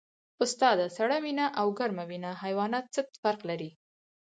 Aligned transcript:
استاده 0.43 0.85
سړه 0.97 1.17
وینه 1.23 1.45
او 1.59 1.67
ګرمه 1.79 2.03
وینه 2.09 2.31
حیوانات 2.43 2.85
څه 2.93 3.01
فرق 3.21 3.39
لري 3.49 3.71